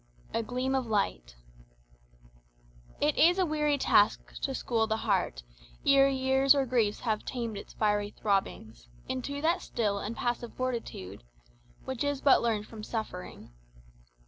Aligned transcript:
A 0.33 0.41
Gleam 0.41 0.73
of 0.73 0.87
Light 0.87 1.35
"It 2.99 3.15
is 3.19 3.37
a 3.37 3.45
weary 3.45 3.77
task 3.77 4.33
to 4.41 4.55
school 4.55 4.87
the 4.87 4.97
heart, 4.97 5.43
Ere 5.85 6.09
years 6.09 6.55
or 6.55 6.65
griefs 6.65 7.01
have 7.01 7.23
tamed 7.23 7.55
its 7.55 7.73
fiery 7.73 8.09
throbbings, 8.09 8.87
Into 9.07 9.41
that 9.43 9.61
still 9.61 9.99
and 9.99 10.17
passive 10.17 10.55
fortitude 10.55 11.21
Which 11.85 12.03
is 12.03 12.19
but 12.19 12.41
learned 12.41 12.65
from 12.65 12.81
suffering." 12.81 13.51